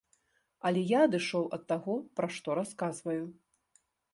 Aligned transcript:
Але 0.69 0.81
я 0.91 1.01
адышоў 1.09 1.45
ад 1.57 1.63
таго, 1.73 1.99
пра 2.21 2.27
што 2.39 2.59
расказваю. 2.63 3.23